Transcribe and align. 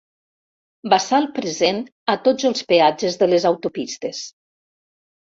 Bassal 0.93 1.27
present 1.35 1.83
a 2.15 2.17
tots 2.29 2.49
els 2.51 2.67
peatges 2.75 3.23
de 3.23 3.31
les 3.31 3.49
autopistes. 3.55 4.29